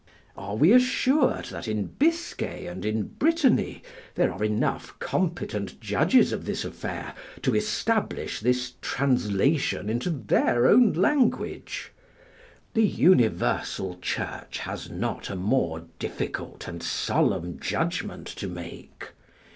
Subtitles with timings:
[0.35, 3.83] Are we assured that in Biscay and in Brittany
[4.15, 10.93] there are enough competent judges of this affair to establish this translation into their own
[10.93, 11.91] language?
[12.73, 19.09] The universal Church has not a more difficult and solemn judgment to make.